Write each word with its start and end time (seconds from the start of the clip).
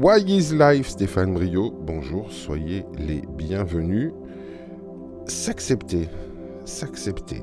Why 0.00 0.18
is 0.28 0.54
Life, 0.54 0.90
Stéphane 0.90 1.34
Brio? 1.34 1.72
Bonjour, 1.72 2.30
soyez 2.30 2.84
les 2.96 3.20
bienvenus. 3.36 4.12
S'accepter, 5.26 6.08
s'accepter. 6.64 7.40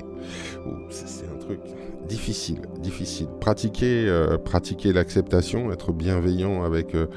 Oh, 0.66 0.70
c'est 0.88 1.26
un 1.26 1.36
truc 1.36 1.60
difficile, 2.08 2.62
difficile. 2.78 3.26
Pratiquer, 3.42 4.08
euh, 4.08 4.38
pratiquer 4.38 4.94
l'acceptation, 4.94 5.70
être 5.70 5.92
bienveillant 5.92 6.64
avec, 6.64 6.94
euh, 6.94 7.08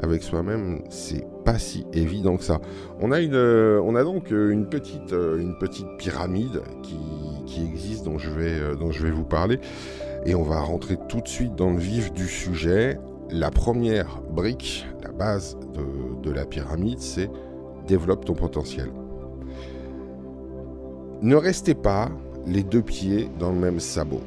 avec 0.00 0.24
soi-même, 0.24 0.82
c'est 0.90 1.24
pas 1.44 1.60
si 1.60 1.86
évident 1.92 2.36
que 2.36 2.42
ça. 2.42 2.60
On 2.98 3.12
a, 3.12 3.20
une, 3.20 3.36
euh, 3.36 3.80
on 3.84 3.94
a 3.94 4.02
donc 4.02 4.32
une 4.32 4.68
petite, 4.68 5.12
une 5.12 5.56
petite 5.60 5.86
pyramide 5.98 6.60
qui, 6.82 6.98
qui 7.46 7.64
existe 7.64 8.04
dont 8.04 8.18
je, 8.18 8.30
vais, 8.30 8.74
dont 8.74 8.90
je 8.90 9.04
vais 9.04 9.12
vous 9.12 9.24
parler. 9.24 9.60
Et 10.26 10.34
on 10.34 10.42
va 10.42 10.58
rentrer 10.58 10.96
tout 11.08 11.20
de 11.20 11.28
suite 11.28 11.54
dans 11.54 11.70
le 11.70 11.78
vif 11.78 12.12
du 12.12 12.26
sujet. 12.26 12.98
La 13.30 13.50
première 13.50 14.22
brique, 14.30 14.86
la 15.02 15.12
base 15.12 15.56
de, 16.22 16.30
la 16.30 16.46
pyramide, 16.46 16.98
c'est 16.98 17.30
développe 17.86 18.24
ton 18.24 18.34
potentiel. 18.34 18.90
Ne 21.20 21.36
restez 21.36 21.74
pas 21.74 22.10
les 22.46 22.62
deux 22.62 22.82
pieds 22.82 23.28
dans 23.38 23.50
le 23.50 23.58
même 23.58 23.80
sabot. 23.80 24.22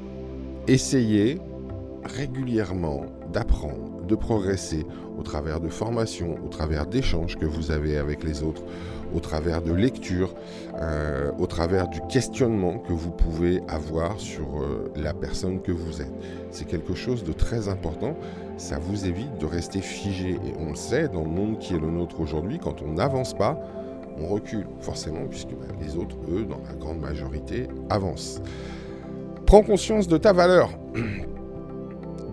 Essayez 0.68 1.40
régulièrement 2.04 3.05
d'apprendre, 3.34 3.91
progresser 4.16 4.86
au 5.18 5.24
travers 5.24 5.60
de 5.60 5.70
formations, 5.70 6.36
au 6.44 6.48
travers 6.48 6.86
d'échanges 6.86 7.38
que 7.38 7.46
vous 7.46 7.72
avez 7.72 7.98
avec 7.98 8.24
les 8.24 8.44
autres, 8.44 8.64
au 9.16 9.20
travers 9.20 9.62
de 9.62 9.74
lectures, 9.74 10.34
euh, 10.80 11.32
au 11.40 11.48
travers 11.48 11.88
du 11.88 12.02
questionnement 12.10 12.80
que 12.80 12.94
vous 12.94 13.12
pouvez 13.12 13.62
avoir 13.68 14.20
sur 14.20 14.62
euh, 14.62 14.92
la 14.96 15.14
personne 15.14 15.62
que 15.62 15.72
vous 15.72 16.02
êtes. 16.02 16.14
C'est 16.52 16.66
quelque 16.66 16.96
chose 16.96 17.24
de 17.24 17.34
très 17.34 17.68
important. 17.68 18.16
Ça 18.58 18.80
vous 18.80 19.05
évite 19.05 19.38
de 19.40 19.46
rester 19.46 19.82
figé. 19.82 20.32
Et 20.32 20.54
on 20.60 20.70
le 20.70 20.76
sait, 20.76 21.08
dans 21.08 21.24
le 21.24 21.30
monde 21.30 21.60
qui 21.60 21.74
est 21.74 21.80
le 21.80 21.90
nôtre 21.90 22.20
aujourd'hui, 22.20 22.60
quand 22.60 22.82
on 22.82 22.94
n'avance 22.94 23.34
pas, 23.34 23.60
on 24.20 24.28
recule, 24.28 24.66
forcément, 24.80 25.26
puisque 25.30 25.50
bah, 25.50 25.74
les 25.82 25.98
autres, 25.98 26.16
eux, 26.32 26.46
dans 26.46 26.62
la 26.68 26.76
grande 26.76 27.00
majorité, 27.00 27.68
avancent. 27.90 28.41
Prends 29.46 29.63
conscience 29.63 30.07
de 30.07 30.18
ta 30.18 30.34
valeur. 30.34 30.70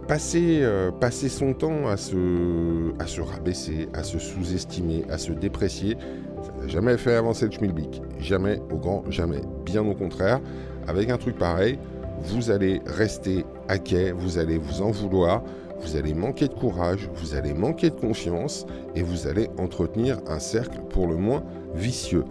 Passer, 0.09 0.61
euh, 0.62 0.91
passer 0.91 1.28
son 1.28 1.53
temps 1.53 1.87
à 1.87 1.98
se, 1.98 3.20
rabaisser, 3.20 3.91
à 3.92 4.03
se 4.03 4.19
sous-estimer, 4.19 5.05
à 5.11 5.19
se 5.19 5.33
déprécier, 5.33 5.98
ça 6.42 6.51
n'a 6.62 6.67
jamais 6.67 6.97
fait 6.97 7.14
avancer 7.14 7.45
le 7.45 7.53
schmilblick. 7.53 8.01
Jamais, 8.19 8.59
au 8.73 8.79
grand 8.79 9.05
jamais. 9.11 9.42
Bien 9.67 9.86
au 9.86 9.92
contraire, 9.92 10.41
avec 10.86 11.11
un 11.11 11.19
truc 11.19 11.36
pareil, 11.36 11.79
vous 12.23 12.51
allez 12.51 12.81
rester 12.86 13.45
à 13.69 13.77
quai, 13.77 14.12
vous 14.12 14.39
allez 14.39 14.56
vous 14.56 14.81
en 14.81 14.91
vouloir, 14.91 15.42
vous 15.83 15.97
allez 15.97 16.14
manquer 16.14 16.48
de 16.48 16.55
courage, 16.55 17.11
vous 17.14 17.34
allez 17.34 17.53
manquer 17.53 17.91
de 17.91 17.97
confiance 17.97 18.64
et 18.97 19.03
vous 19.03 19.27
allez 19.27 19.51
entretenir 19.59 20.20
un 20.27 20.39
cercle 20.39 20.79
pour 20.89 21.06
le 21.06 21.17
moins 21.17 21.45
vicieux. 21.75 22.25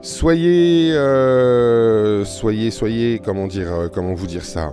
Soyez, 0.00 0.94
euh, 0.94 2.24
soyez, 2.24 2.70
soyez, 2.70 3.20
comment 3.22 3.48
dire, 3.48 3.70
euh, 3.70 3.88
comment 3.92 4.14
vous 4.14 4.26
dire 4.26 4.46
ça 4.46 4.72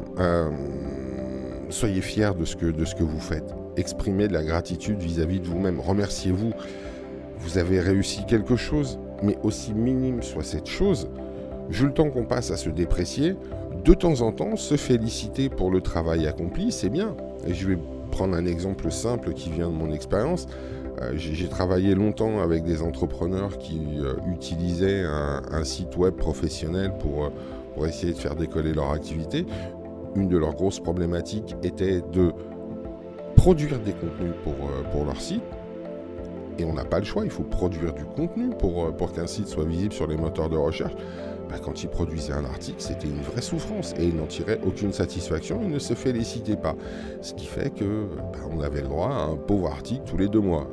Soyez 1.70 2.02
fiers 2.02 2.32
de 2.38 2.46
ce 2.46 2.56
que, 2.56 2.66
de 2.66 2.86
ce 2.86 2.96
que 2.96 3.04
vous 3.04 3.20
faites. 3.20 3.56
Exprimez 3.78 4.28
de 4.28 4.34
la 4.34 4.44
gratitude 4.44 5.00
vis-à-vis 5.00 5.40
de 5.40 5.48
vous-même. 5.48 5.80
Remerciez-vous. 5.80 6.52
Vous 7.40 7.58
avez 7.58 7.80
réussi 7.80 8.26
quelque 8.26 8.56
chose, 8.56 9.00
mais 9.22 9.38
aussi 9.44 9.74
minime 9.74 10.22
soit 10.22 10.44
cette 10.44 10.68
chose, 10.68 11.10
vu 11.70 11.88
le 11.88 11.94
temps 11.94 12.10
qu'on 12.10 12.26
passe 12.26 12.52
à 12.52 12.58
se 12.58 12.70
déprécier, 12.70 13.36
de 13.84 13.94
temps 13.94 14.22
en 14.22 14.32
temps, 14.32 14.56
se 14.56 14.78
féliciter 14.78 15.50
pour 15.50 15.72
le 15.72 15.82
travail 15.82 16.28
accompli, 16.28 16.72
c'est 16.72 16.90
bien. 16.90 17.16
Et 17.48 17.54
je 17.54 17.68
vais 17.68 17.78
prendre 18.12 18.36
un 18.36 18.46
exemple 18.46 18.92
simple 18.92 19.34
qui 19.34 19.50
vient 19.50 19.68
de 19.68 19.76
mon 19.76 19.92
expérience. 19.92 20.48
Euh, 21.02 21.14
j'ai 21.16 21.48
travaillé 21.48 21.96
longtemps 21.96 22.40
avec 22.40 22.64
des 22.64 22.82
entrepreneurs 22.82 23.58
qui 23.58 23.82
euh, 23.98 24.14
utilisaient 24.32 25.04
un, 25.04 25.64
site 25.64 25.98
web 25.98 26.14
professionnel 26.14 26.92
euh, 26.94 27.30
pour 27.74 27.88
essayer 27.88 28.14
de 28.14 28.18
faire 28.18 28.36
décoller 28.36 28.74
leur 28.74 28.92
activité. 28.92 29.46
Une 30.16 30.28
de 30.28 30.38
leurs 30.38 30.56
grosses 30.56 30.80
problématiques 30.80 31.56
était 31.64 32.02
de 32.12 32.32
produire 33.36 33.80
des 33.80 33.94
contenus 33.94 34.34
pour, 34.44 34.54
pour 34.92 35.06
leur 35.06 35.20
site. 35.20 35.44
Et 36.60 36.66
on 36.66 36.74
n'a 36.74 36.86
pas 36.86 37.00
le 37.00 37.06
choix, 37.06 37.26
il 37.26 37.32
faut 37.32 37.44
produire 37.44 37.94
du 37.94 38.06
contenu 38.06 38.52
pour, 38.60 38.96
pour 38.96 39.12
qu'un 39.12 39.26
site 39.26 39.48
soit 39.48 39.66
visible 39.66 39.92
sur 39.92 40.06
les 40.06 40.18
moteurs 40.18 40.50
de 40.50 40.58
recherche. 40.58 40.94
Bah, 41.54 41.60
quand 41.64 41.84
il 41.84 41.90
produisait 41.90 42.34
un 42.34 42.46
article, 42.46 42.78
c'était 42.80 43.08
une 43.08 43.22
vraie 43.22 43.42
souffrance 43.42 43.94
et 44.00 44.06
il 44.06 44.16
n'en 44.16 44.26
tirait 44.26 44.60
aucune 44.66 44.92
satisfaction, 44.92 45.60
il 45.62 45.70
ne 45.70 45.78
se 45.78 45.94
félicitait 45.94 46.56
pas. 46.56 46.76
Ce 47.22 47.34
qui 47.34 47.46
fait 47.46 47.70
que 47.70 48.08
bah, 48.32 48.40
on 48.52 48.62
avait 48.62 48.82
le 48.82 48.88
droit 48.88 49.10
à 49.10 49.26
un 49.26 49.36
pauvre 49.36 49.68
article 49.68 50.02
tous 50.06 50.18
les 50.18 50.28
deux 50.28 50.40
mois. 50.40 50.68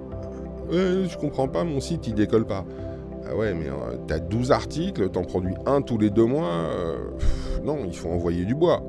Euh, 0.73 1.07
je 1.07 1.19
comprends 1.19 1.49
pas, 1.49 1.65
mon 1.65 1.81
site 1.81 2.07
il 2.07 2.15
décolle 2.15 2.47
pas. 2.47 2.65
Ah 3.29 3.37
ouais, 3.37 3.53
mais 3.53 3.69
euh, 3.69 3.97
t'as 4.07 4.21
12 4.21 4.53
articles, 4.53 5.11
t'en 5.11 5.23
produis 5.23 5.55
un 5.67 5.83
tous 5.83 5.99
les 5.99 6.09
deux 6.09 6.25
mois. 6.25 6.49
Euh, 6.49 6.97
non, 7.63 7.81
il 7.87 7.95
faut 7.95 8.09
envoyer 8.09 8.45
du 8.45 8.55
bois. 8.55 8.83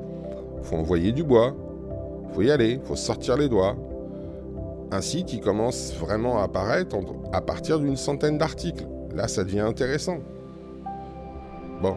Faut 0.62 0.76
envoyer 0.76 1.12
du 1.12 1.22
bois. 1.22 1.54
Faut 2.32 2.42
y 2.42 2.50
aller, 2.50 2.80
faut 2.84 2.96
sortir 2.96 3.36
les 3.36 3.48
doigts. 3.48 3.76
Un 4.90 5.00
site, 5.00 5.32
il 5.32 5.40
commence 5.40 5.94
vraiment 5.94 6.40
à 6.40 6.44
apparaître 6.44 6.96
à 7.32 7.40
partir 7.40 7.78
d'une 7.78 7.96
centaine 7.96 8.38
d'articles. 8.38 8.86
Là, 9.14 9.28
ça 9.28 9.44
devient 9.44 9.60
intéressant. 9.60 10.18
Bon. 11.80 11.96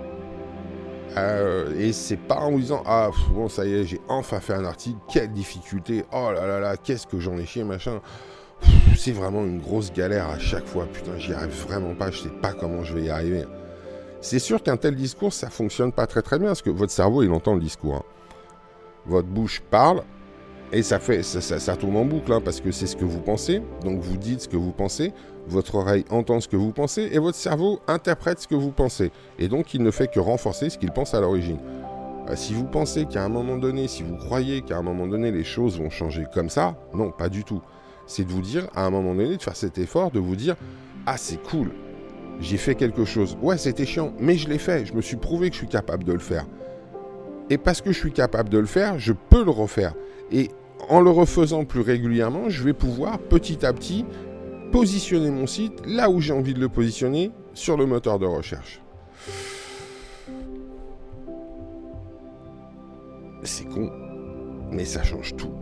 et 1.78 1.94
c'est 1.94 2.18
pas 2.18 2.40
en 2.40 2.58
disant 2.58 2.82
Ah, 2.86 3.12
bon, 3.34 3.48
ça 3.48 3.66
y 3.66 3.74
est, 3.74 3.84
j'ai 3.84 4.02
enfin 4.08 4.40
fait 4.40 4.54
un 4.54 4.66
article, 4.66 4.98
quelle 5.08 5.32
difficulté, 5.32 6.04
oh 6.12 6.32
là 6.34 6.48
là 6.48 6.60
là, 6.60 6.76
qu'est-ce 6.76 7.06
que 7.06 7.20
j'en 7.20 7.38
ai 7.38 7.46
chié, 7.46 7.64
machin 7.64 8.02
c'est 8.98 9.12
vraiment 9.12 9.44
une 9.44 9.60
grosse 9.60 9.92
galère 9.92 10.30
à 10.30 10.40
chaque 10.40 10.66
fois. 10.66 10.86
Putain, 10.92 11.18
j'y 11.18 11.34
arrive 11.34 11.54
vraiment 11.68 11.96
pas, 11.96 12.12
je 12.12 12.20
sais 12.20 12.30
pas 12.30 12.54
comment 12.54 12.84
je 12.84 12.94
vais 12.94 13.04
y 13.04 13.10
arriver. 13.10 13.46
C'est 14.22 14.40
sûr 14.40 14.64
qu'un 14.64 14.78
tel 14.78 14.96
discours, 14.96 15.34
ça 15.34 15.50
fonctionne 15.50 15.92
pas 15.92 16.08
très 16.08 16.22
très 16.22 16.40
bien, 16.40 16.50
parce 16.50 16.62
que 16.62 16.70
votre 16.70 16.92
cerveau, 16.92 17.22
il 17.22 17.32
entend 17.32 17.54
le 17.54 17.60
discours. 17.60 17.96
Hein. 17.96 18.15
Votre 19.08 19.28
bouche 19.28 19.62
parle, 19.70 20.04
et 20.72 20.82
ça 20.82 21.00
fait, 21.00 21.24
ça, 21.24 21.76
tourne 21.78 21.96
en 21.96 22.06
boucle, 22.06 22.34
hein, 22.34 22.42
parce 22.44 22.60
que 22.60 22.72
c'est 22.72 22.88
ce 22.88 22.96
que 22.96 23.06
vous 23.06 23.22
pensez. 23.22 23.62
Donc 23.84 24.00
vous 24.00 24.18
dites 24.18 24.42
ce 24.42 24.48
que 24.48 24.58
vous 24.58 24.72
pensez, 24.72 25.14
votre 25.48 25.76
oreille 25.76 26.06
entend 26.10 26.40
ce 26.42 26.48
que 26.48 26.58
vous 26.58 26.72
pensez, 26.72 27.10
et 27.12 27.20
votre 27.20 27.38
cerveau 27.38 27.80
interprète 27.88 28.40
ce 28.40 28.48
que 28.48 28.56
vous 28.56 28.72
pensez. 28.72 29.12
Et 29.40 29.48
donc 29.48 29.74
il 29.74 29.84
ne 29.84 29.92
fait 29.92 30.12
que 30.12 30.20
renforcer 30.20 30.70
ce 30.70 30.78
qu'il 30.78 30.92
pense 30.92 31.14
à 31.14 31.22
l'origine. 31.22 31.60
Euh, 32.30 32.36
si 32.36 32.54
vous 32.54 32.66
pensez 32.66 33.06
qu'à 33.06 33.24
un 33.24 33.30
moment 33.30 33.58
donné, 33.58 33.88
si 33.88 34.02
vous 34.02 34.16
croyez 34.16 34.62
qu'à 34.62 34.78
un 34.78 34.82
moment 34.82 35.06
donné 35.06 35.32
les 35.32 35.44
choses 35.44 35.80
vont 35.80 35.92
changer 35.92 36.26
comme 36.34 36.50
ça, 36.50 36.76
non, 36.94 37.12
pas 37.12 37.30
du 37.30 37.44
tout 37.44 37.62
c'est 38.08 38.26
de 38.26 38.32
vous 38.32 38.42
dire, 38.42 38.68
à 38.76 38.86
un 38.86 38.90
moment 38.90 39.16
donné, 39.16 39.38
de 39.38 39.42
faire 39.42 39.56
cet 39.56 39.78
effort, 39.78 40.12
de 40.12 40.20
vous 40.20 40.36
dire, 40.36 40.56
ah 41.06 41.18
c'est 41.18 41.42
cool, 41.42 41.72
j'ai 42.40 42.58
fait 42.58 42.76
quelque 42.76 43.06
chose. 43.06 43.38
Ouais, 43.42 43.58
c'était 43.58 43.86
chiant, 43.86 44.14
mais 44.20 44.36
je 44.36 44.48
l'ai 44.50 44.60
fait, 44.60 44.86
je 44.86 44.94
me 44.94 45.02
suis 45.02 45.18
prouvé 45.18 45.50
que 45.50 45.56
je 45.56 45.60
suis 45.60 45.68
capable 45.68 46.04
de 46.04 46.14
le 46.14 46.20
faire. 46.20 46.46
Et 47.50 47.58
parce 47.58 47.82
que 47.82 47.92
je 47.92 48.00
suis 48.00 48.12
capable 48.12 48.50
de 48.50 48.58
le 48.58 48.66
faire, 48.66 48.98
je 48.98 49.14
peux 49.14 49.44
le 49.44 49.52
refaire. 49.52 49.94
Et 50.32 50.50
en 50.90 51.02
le 51.02 51.10
refaisant 51.10 51.66
plus 51.66 51.82
régulièrement, 51.82 52.50
je 52.50 52.64
vais 52.64 52.74
pouvoir 52.74 53.20
petit 53.20 53.66
à 53.66 53.74
petit 53.74 54.06
positionner 54.72 55.30
mon 55.30 55.48
site 55.48 55.86
là 55.86 56.10
où 56.10 56.20
j'ai 56.20 56.34
envie 56.34 56.54
de 56.54 56.60
le 56.60 56.70
positionner 56.70 57.32
sur 57.54 57.78
le 57.78 57.86
moteur 57.86 58.20
de 58.20 58.26
recherche. 58.26 58.82
C'est 63.44 63.66
con, 63.66 63.92
mais 64.72 64.86
ça 64.86 65.04
change 65.04 65.36
tout. 65.36 65.54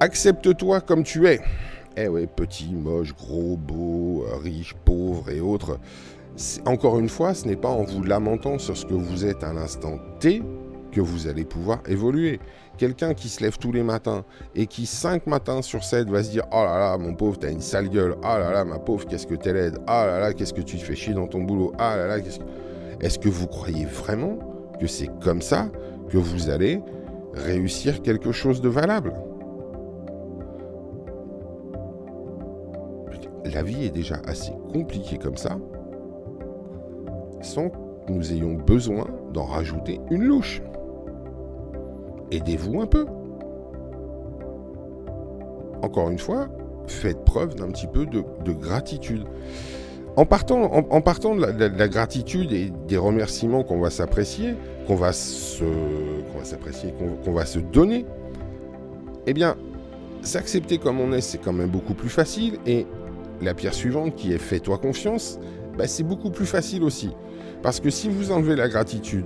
Accepte-toi 0.00 0.80
comme 0.80 1.04
tu 1.04 1.28
es. 1.28 1.40
Eh 1.96 2.08
ouais, 2.08 2.26
petit, 2.26 2.74
moche, 2.74 3.14
gros, 3.14 3.56
beau, 3.58 4.24
riche, 4.42 4.74
pauvre 4.84 5.28
et 5.30 5.40
autres. 5.40 5.78
Encore 6.66 6.98
une 6.98 7.08
fois, 7.08 7.34
ce 7.34 7.46
n'est 7.46 7.56
pas 7.56 7.68
en 7.68 7.84
vous 7.84 8.02
lamentant 8.02 8.58
sur 8.58 8.76
ce 8.76 8.86
que 8.86 8.94
vous 8.94 9.24
êtes 9.24 9.44
à 9.44 9.52
l'instant 9.52 9.98
T 10.18 10.42
que 10.92 11.00
vous 11.00 11.26
allez 11.26 11.44
pouvoir 11.44 11.80
évoluer. 11.88 12.38
Quelqu'un 12.78 13.14
qui 13.14 13.28
se 13.28 13.42
lève 13.42 13.58
tous 13.58 13.72
les 13.72 13.82
matins 13.82 14.24
et 14.54 14.66
qui 14.66 14.86
cinq 14.86 15.26
matins 15.26 15.62
sur 15.62 15.82
7 15.82 16.08
va 16.08 16.22
se 16.22 16.30
dire 16.30 16.44
Oh 16.52 16.64
là 16.64 16.78
là, 16.78 16.98
mon 16.98 17.14
pauvre, 17.14 17.38
t'as 17.38 17.50
une 17.50 17.60
sale 17.60 17.88
gueule. 17.88 18.14
Oh 18.18 18.22
là 18.22 18.52
là, 18.52 18.64
ma 18.64 18.78
pauvre, 18.78 19.06
qu'est-ce 19.06 19.26
que 19.26 19.34
t'es 19.34 19.52
laide. 19.52 19.78
Oh 19.82 19.90
là 19.90 20.20
là, 20.20 20.32
qu'est-ce 20.32 20.52
que 20.52 20.60
tu 20.60 20.76
te 20.78 20.82
fais 20.82 20.94
chier 20.94 21.14
dans 21.14 21.26
ton 21.26 21.42
boulot. 21.42 21.72
Ah 21.78 21.96
là 21.96 22.06
là. 22.06 22.16
Est-ce 23.00 23.18
que 23.18 23.28
vous 23.28 23.46
croyez 23.46 23.84
vraiment 23.84 24.38
que 24.80 24.86
c'est 24.86 25.10
comme 25.20 25.42
ça 25.42 25.70
que 26.08 26.18
vous 26.18 26.50
allez 26.50 26.80
réussir 27.34 28.02
quelque 28.02 28.32
chose 28.32 28.60
de 28.60 28.68
valable? 28.68 29.12
La 33.44 33.62
vie 33.62 33.84
est 33.84 33.90
déjà 33.90 34.16
assez 34.26 34.52
compliquée 34.72 35.18
comme 35.18 35.36
ça, 35.36 35.58
que 37.54 38.12
nous 38.12 38.32
ayons 38.32 38.54
besoin 38.54 39.06
d'en 39.32 39.44
rajouter 39.44 40.00
une 40.10 40.24
louche. 40.24 40.62
Aidez-vous 42.30 42.80
un 42.80 42.86
peu. 42.86 43.06
Encore 45.82 46.10
une 46.10 46.18
fois, 46.18 46.48
faites 46.86 47.24
preuve 47.24 47.54
d'un 47.54 47.68
petit 47.68 47.86
peu 47.86 48.06
de, 48.06 48.52
gratitude. 48.52 49.24
En 50.16 50.26
partant, 50.26 50.62
en, 50.62 51.00
partant 51.00 51.34
de, 51.34 51.40
la, 51.40 51.88
gratitude 51.88 52.52
et 52.52 52.70
des 52.86 52.98
remerciements 52.98 53.64
qu'on 53.64 53.80
va 53.80 53.90
s'apprécier, 53.90 54.54
qu'on 54.86 54.94
va 54.94 55.12
se, 55.12 55.64
va 55.64 56.44
s'apprécier, 56.44 56.92
qu'on 57.24 57.32
va 57.32 57.46
se 57.46 57.58
donner, 57.58 58.04
eh 59.26 59.32
bien, 59.32 59.56
s'accepter 60.22 60.78
comme 60.78 61.00
on 61.00 61.12
est, 61.12 61.20
c'est 61.20 61.38
quand 61.38 61.52
même 61.52 61.70
beaucoup 61.70 61.94
plus 61.94 62.10
facile. 62.10 62.58
Et 62.66 62.86
la 63.40 63.54
pierre 63.54 63.74
suivante 63.74 64.14
qui 64.14 64.32
est 64.32 64.38
fais-toi 64.38 64.78
confiance, 64.78 65.38
bah, 65.76 65.86
c'est 65.86 66.02
beaucoup 66.02 66.30
plus 66.30 66.46
facile 66.46 66.82
aussi. 66.84 67.10
Parce 67.62 67.78
que 67.80 67.90
si 67.90 68.08
vous 68.08 68.32
enlevez 68.32 68.56
la 68.56 68.68
gratitude, 68.68 69.24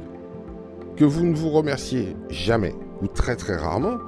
que 0.96 1.04
vous 1.04 1.26
ne 1.26 1.34
vous 1.34 1.50
remerciez 1.50 2.16
jamais, 2.28 2.74
ou 3.02 3.06
très 3.06 3.36
très 3.36 3.56
rarement, 3.56 3.98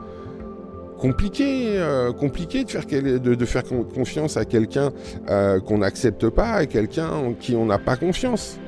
compliqué, 0.98 1.78
euh, 1.78 2.12
compliqué 2.12 2.64
de 2.64 2.70
faire, 2.70 2.84
de, 2.86 3.44
faire 3.44 3.62
confiance 3.64 4.36
à 4.36 4.44
quelqu'un 4.44 4.90
euh, 5.30 5.60
qu'on 5.60 5.78
n'accepte 5.78 6.28
pas, 6.28 6.52
à 6.52 6.66
quelqu'un 6.66 7.10
en 7.10 7.32
qui 7.32 7.56
on 7.56 7.66
n'a 7.66 7.78
pas 7.78 7.96
confiance. 7.96 8.58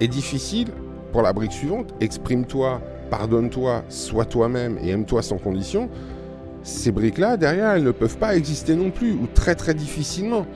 Et 0.00 0.06
difficile 0.06 0.68
pour 1.12 1.22
la 1.22 1.32
brique 1.32 1.52
suivante, 1.52 1.94
exprime-toi, 2.00 2.80
pardonne-toi, 3.10 3.82
sois 3.88 4.26
toi-même 4.26 4.78
et 4.82 4.90
aime-toi 4.90 5.22
sans 5.22 5.38
condition. 5.38 5.88
Ces 6.62 6.92
briques-là, 6.92 7.36
derrière, 7.36 7.70
elles 7.70 7.84
ne 7.84 7.92
peuvent 7.92 8.18
pas 8.18 8.36
exister 8.36 8.76
non 8.76 8.90
plus, 8.90 9.12
ou 9.12 9.26
très 9.32 9.54
très 9.54 9.74
difficilement. 9.74 10.46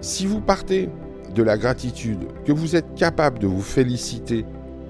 Si 0.00 0.26
vous 0.26 0.40
partez 0.40 0.88
de 1.34 1.42
la 1.42 1.58
gratitude, 1.58 2.28
que 2.44 2.52
vous 2.52 2.76
êtes 2.76 2.94
capable 2.94 3.38
de 3.38 3.46
vous 3.46 3.62
féliciter 3.62 4.44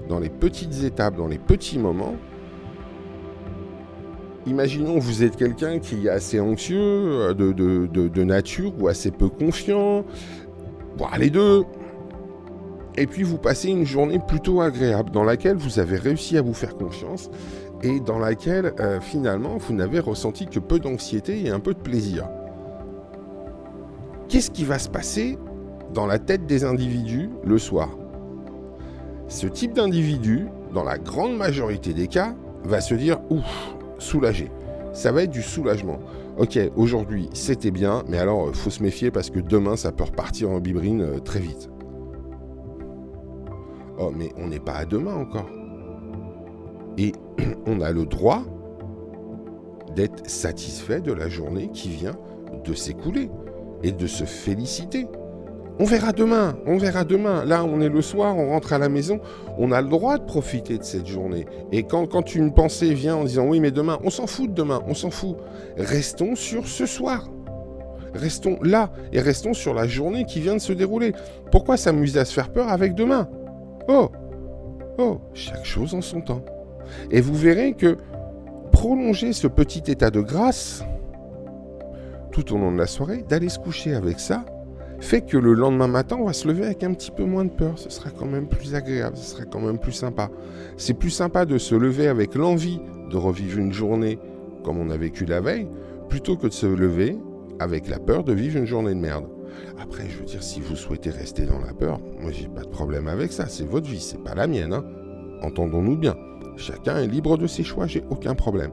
dans 0.07 0.19
les 0.19 0.29
petites 0.29 0.83
étapes, 0.83 1.17
dans 1.17 1.27
les 1.27 1.39
petits 1.39 1.79
moments, 1.79 2.15
imaginons 4.45 4.99
vous 4.99 5.23
êtes 5.23 5.35
quelqu'un 5.35 5.79
qui 5.79 6.07
est 6.07 6.09
assez 6.09 6.39
anxieux 6.39 6.77
euh, 6.79 7.33
de, 7.33 8.23
nature 8.23 8.73
ou 8.79 8.87
assez 8.87 9.11
peu 9.11 9.29
confiant, 9.29 10.05
voire 10.97 11.17
les 11.17 11.29
deux. 11.29 11.63
Et 12.97 13.07
puis 13.07 13.23
vous 13.23 13.37
passez 13.37 13.69
une 13.69 13.85
journée 13.85 14.19
plutôt 14.25 14.61
agréable 14.61 15.11
dans 15.11 15.23
laquelle 15.23 15.57
vous 15.57 15.79
avez 15.79 15.97
réussi 15.97 16.37
à 16.37 16.41
vous 16.41 16.53
faire 16.53 16.77
confiance 16.77 17.29
et 17.81 17.99
dans 17.99 18.19
laquelle 18.19 18.73
euh, 18.79 19.01
finalement 19.01 19.57
vous 19.57 19.73
n'avez 19.73 19.99
ressenti 19.99 20.45
que 20.45 20.59
peu 20.59 20.79
d'anxiété 20.79 21.45
et 21.45 21.49
un 21.49 21.59
peu 21.59 21.73
de 21.73 21.79
plaisir. 21.79 22.29
Qu'est-ce 24.29 24.49
qui 24.49 24.63
va 24.63 24.79
se 24.79 24.89
passer 24.89 25.37
dans 25.93 26.05
la 26.05 26.19
tête 26.19 26.45
des 26.45 26.63
individus 26.63 27.29
le 27.43 27.57
soir 27.57 27.89
Ce 29.27 29.47
type 29.47 29.73
d'individu, 29.73 30.47
dans 30.73 30.83
la 30.83 30.97
grande 30.97 31.35
majorité 31.37 31.93
des 31.93 32.07
cas, 32.07 32.35
va 32.63 32.81
se 32.81 32.95
dire 32.95 33.19
ouf, 33.29 33.75
soulagé. 33.99 34.51
Ça 34.93 35.11
va 35.11 35.23
être 35.23 35.31
du 35.31 35.41
soulagement. 35.41 35.99
Ok, 36.37 36.59
aujourd'hui 36.75 37.29
c'était 37.33 37.71
bien, 37.71 38.03
mais 38.07 38.17
alors 38.17 38.53
faut 38.55 38.69
se 38.69 38.83
méfier 38.83 39.11
parce 39.11 39.29
que 39.29 39.39
demain 39.39 39.75
ça 39.77 39.91
peut 39.91 40.03
repartir 40.03 40.49
en 40.49 40.59
bibrine 40.59 41.01
euh, 41.01 41.19
très 41.19 41.39
vite. 41.39 41.69
Oh, 43.97 44.11
mais 44.13 44.31
on 44.37 44.47
n'est 44.47 44.59
pas 44.59 44.73
à 44.73 44.85
demain 44.85 45.15
encore. 45.15 45.49
Et 46.97 47.13
on 47.65 47.79
a 47.81 47.91
le 47.91 48.05
droit 48.05 48.43
d'être 49.95 50.29
satisfait 50.29 50.99
de 50.99 51.13
la 51.13 51.29
journée 51.29 51.69
qui 51.71 51.89
vient 51.89 52.17
de 52.65 52.73
s'écouler 52.73 53.29
et 53.83 53.91
de 53.91 54.07
se 54.07 54.25
féliciter. 54.25 55.07
On 55.77 55.83
verra 55.83 56.13
demain, 56.13 56.57
on 56.65 56.77
verra 56.77 57.03
demain. 57.03 57.43
Là, 57.43 57.65
on 57.65 57.81
est 57.81 57.89
le 57.89 58.01
soir, 58.01 58.37
on 58.37 58.49
rentre 58.49 58.71
à 58.71 58.77
la 58.77 58.87
maison. 58.87 59.19
On 59.57 59.71
a 59.71 59.81
le 59.81 59.89
droit 59.89 60.17
de 60.17 60.23
profiter 60.23 60.77
de 60.77 60.83
cette 60.83 61.05
journée. 61.05 61.45
Et 61.71 61.83
quand, 61.83 62.07
quand 62.07 62.33
une 62.33 62.53
pensée 62.53 62.93
vient 62.93 63.17
en 63.17 63.23
disant 63.25 63.45
oui, 63.45 63.59
mais 63.59 63.71
demain, 63.71 63.99
on 64.03 64.09
s'en 64.09 64.25
fout 64.25 64.49
de 64.49 64.55
demain, 64.55 64.81
on 64.87 64.93
s'en 64.93 65.11
fout. 65.11 65.35
Restons 65.77 66.35
sur 66.35 66.67
ce 66.67 66.85
soir. 66.85 67.29
Restons 68.13 68.57
là 68.61 68.91
et 69.11 69.19
restons 69.19 69.53
sur 69.53 69.73
la 69.73 69.87
journée 69.87 70.23
qui 70.23 70.39
vient 70.39 70.53
de 70.53 70.61
se 70.61 70.71
dérouler. 70.71 71.13
Pourquoi 71.51 71.75
s'amuser 71.75 72.19
à 72.19 72.25
se 72.25 72.33
faire 72.33 72.53
peur 72.53 72.69
avec 72.69 72.95
demain? 72.95 73.27
Oh 73.89 74.09
Oh, 74.97 75.19
chaque 75.33 75.65
chose 75.65 75.93
en 75.93 76.01
son 76.01 76.21
temps. 76.21 76.45
Et 77.11 77.19
vous 77.19 77.35
verrez 77.35 77.73
que 77.73 77.97
prolonger 78.71 79.33
ce 79.33 79.47
petit 79.47 79.83
état 79.91 80.09
de 80.09 80.21
grâce 80.21 80.83
tout 82.31 82.53
au 82.53 82.57
long 82.57 82.71
de 82.71 82.77
la 82.77 82.87
soirée, 82.87 83.23
d'aller 83.27 83.47
se 83.47 83.57
coucher 83.57 83.93
avec 83.93 84.19
ça, 84.19 84.43
fait 84.99 85.21
que 85.21 85.37
le 85.37 85.53
lendemain 85.53 85.87
matin, 85.87 86.17
on 86.19 86.25
va 86.25 86.33
se 86.33 86.47
lever 86.47 86.65
avec 86.65 86.83
un 86.83 86.93
petit 86.93 87.11
peu 87.11 87.25
moins 87.25 87.45
de 87.45 87.49
peur. 87.49 87.77
Ce 87.77 87.89
sera 87.89 88.09
quand 88.09 88.25
même 88.25 88.47
plus 88.47 88.75
agréable, 88.75 89.17
ce 89.17 89.31
sera 89.31 89.45
quand 89.45 89.59
même 89.59 89.77
plus 89.77 89.91
sympa. 89.91 90.29
C'est 90.77 90.93
plus 90.93 91.09
sympa 91.09 91.45
de 91.45 91.57
se 91.57 91.75
lever 91.75 92.07
avec 92.07 92.35
l'envie 92.35 92.79
de 93.09 93.17
revivre 93.17 93.59
une 93.59 93.73
journée 93.73 94.19
comme 94.63 94.79
on 94.79 94.89
a 94.89 94.97
vécu 94.97 95.25
la 95.25 95.41
veille, 95.41 95.67
plutôt 96.09 96.35
que 96.37 96.47
de 96.47 96.53
se 96.53 96.65
lever 96.65 97.17
avec 97.59 97.87
la 97.87 97.99
peur 97.99 98.23
de 98.23 98.33
vivre 98.33 98.57
une 98.57 98.65
journée 98.65 98.95
de 98.95 98.99
merde. 98.99 99.25
Après, 99.79 100.09
je 100.09 100.17
veux 100.17 100.25
dire, 100.25 100.43
si 100.43 100.59
vous 100.59 100.75
souhaitez 100.75 101.11
rester 101.11 101.45
dans 101.45 101.59
la 101.59 101.73
peur, 101.73 101.99
moi 102.19 102.31
j'ai 102.31 102.47
pas 102.47 102.61
de 102.63 102.69
problème 102.69 103.07
avec 103.07 103.31
ça. 103.31 103.47
C'est 103.47 103.67
votre 103.67 103.87
vie, 103.87 103.99
c'est 103.99 104.23
pas 104.23 104.33
la 104.33 104.47
mienne. 104.47 104.73
Hein. 104.73 104.83
Entendons-nous 105.41 105.97
bien. 105.97 106.15
Chacun 106.57 106.97
est 106.97 107.07
libre 107.07 107.37
de 107.37 107.47
ses 107.47 107.63
choix, 107.63 107.85
j'ai 107.85 108.03
aucun 108.09 108.33
problème. 108.33 108.71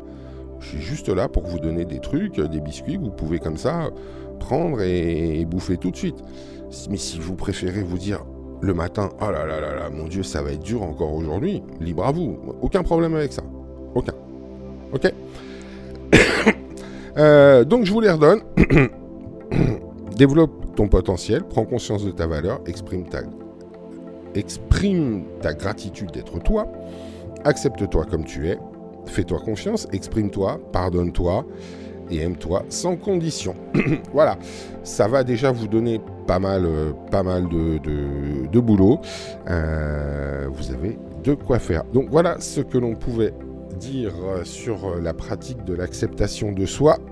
Je 0.63 0.69
suis 0.69 0.81
juste 0.81 1.09
là 1.09 1.29
pour 1.29 1.45
vous 1.45 1.59
donner 1.59 1.85
des 1.85 1.99
trucs, 1.99 2.41
des 2.41 2.61
biscuits 2.61 2.97
que 2.97 3.03
vous 3.03 3.11
pouvez 3.11 3.39
comme 3.39 3.57
ça 3.57 3.91
prendre 4.39 4.81
et, 4.81 5.45
bouffer 5.45 5.77
tout 5.77 5.91
de 5.91 5.97
suite. 5.97 6.23
Mais 6.89 6.97
si 6.97 7.19
vous 7.19 7.35
préférez 7.35 7.83
vous 7.83 7.99
dire 7.99 8.25
le 8.61 8.73
matin, 8.73 9.11
oh 9.21 9.31
là 9.31 9.45
là 9.45 9.61
là 9.61 9.75
là, 9.75 9.91
mon 9.91 10.07
Dieu, 10.07 10.23
ça 10.23 10.41
va 10.41 10.53
être 10.53 10.63
dur 10.63 10.83
encore 10.83 11.13
aujourd'hui, 11.13 11.63
libre 11.81 12.07
à 12.07 12.13
vous. 12.13 12.39
Aucun 12.63 12.83
problème 12.83 13.15
avec 13.15 13.33
ça. 13.33 13.43
Aucun. 13.95 14.15
Ok 14.93 15.13
euh, 17.17 17.65
Donc 17.65 17.85
je 17.85 17.93
vous 17.93 18.01
les 18.01 18.11
redonne. 18.11 18.41
Développe 20.17 20.77
ton 20.77 20.89
potentiel, 20.89 21.43
prends 21.43 21.65
conscience 21.65 22.05
de 22.05 22.13
ta 22.13 22.27
valeur, 22.27 22.61
exprime 22.67 23.05
ta, 23.09 23.21
exprime 24.35 25.25
ta 25.41 25.55
gratitude 25.55 26.13
d'être 26.13 26.39
toi, 26.39 26.71
accepte-toi 27.45 28.07
comme 28.07 28.25
tu 28.25 28.49
es, 28.49 28.59
fais-toi 29.07 29.41
confiance, 29.41 29.89
exprime-toi, 29.93 30.61
pardonne-toi, 30.73 31.45
et 32.11 32.21
aime-toi 32.21 32.65
sans 32.69 32.97
condition. 32.97 33.55
voilà, 34.13 34.39
ça 34.83 35.09
va 35.09 35.25
déjà 35.25 35.51
vous 35.51 35.67
donner 35.67 36.01
pas 36.27 36.39
mal, 36.39 36.65
euh, 36.65 36.93
pas 37.11 37.23
mal 37.23 37.49
de, 37.49 38.61
boulot. 38.61 39.01
Euh, 39.49 40.47
vous 40.53 40.73
avez 40.73 40.99
de 41.25 41.35
quoi 41.35 41.59
faire. 41.59 41.85
Donc 41.93 42.09
voilà 42.11 42.37
ce 42.41 42.61
que 42.61 42.79
l'on 42.79 42.95
pouvait 42.95 43.33
dire 43.79 44.13
sur 44.45 45.01
la 45.01 45.15
pratique 45.15 45.65
de 45.65 45.75
l'acceptation 45.75 46.53
de 46.53 46.67
soi. 46.67 46.99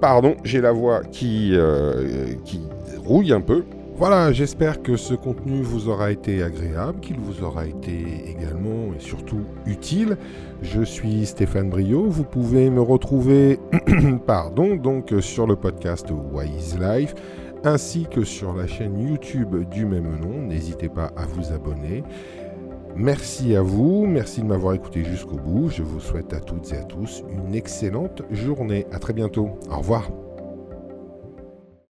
Pardon, 0.00 0.36
j'ai 0.44 0.60
la 0.60 0.72
voix 0.72 1.02
euh, 1.22 2.34
qui 2.44 2.60
rouille 3.04 3.32
un 3.32 3.40
peu. 3.40 3.64
Voilà, 3.98 4.30
j'espère 4.30 4.82
que 4.82 4.96
ce 4.96 5.14
contenu 5.14 5.62
vous 5.62 5.88
aura 5.88 6.10
été 6.10 6.42
agréable, 6.42 7.00
qu'il 7.00 7.18
vous 7.18 7.42
aura 7.42 7.66
été 7.66 8.28
également 8.28 8.92
et 8.94 9.00
surtout 9.00 9.40
utile. 9.64 10.18
Je 10.60 10.82
suis 10.82 11.24
Stéphane 11.24 11.70
Brio, 11.70 12.04
vous 12.04 12.24
pouvez 12.24 12.68
me 12.68 12.82
retrouver 12.82 13.58
pardon, 14.26 14.76
donc 14.76 15.14
sur 15.20 15.46
le 15.46 15.56
podcast 15.56 16.08
Wise 16.10 16.78
Life 16.78 17.14
ainsi 17.64 18.06
que 18.10 18.22
sur 18.22 18.54
la 18.54 18.66
chaîne 18.66 18.98
YouTube 18.98 19.66
du 19.70 19.86
même 19.86 20.20
nom. 20.20 20.42
N'hésitez 20.42 20.90
pas 20.90 21.10
à 21.16 21.24
vous 21.24 21.54
abonner. 21.54 22.04
Merci 22.94 23.56
à 23.56 23.62
vous, 23.62 24.06
merci 24.06 24.42
de 24.42 24.46
m'avoir 24.46 24.74
écouté 24.74 25.04
jusqu'au 25.04 25.36
bout. 25.36 25.70
Je 25.70 25.82
vous 25.82 26.00
souhaite 26.00 26.34
à 26.34 26.40
toutes 26.40 26.70
et 26.72 26.76
à 26.76 26.84
tous 26.84 27.24
une 27.30 27.54
excellente 27.54 28.22
journée. 28.30 28.86
À 28.92 28.98
très 28.98 29.14
bientôt. 29.14 29.58
Au 29.70 29.78
revoir. 29.78 30.10